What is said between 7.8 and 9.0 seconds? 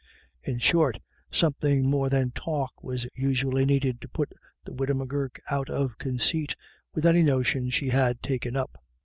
had taken up.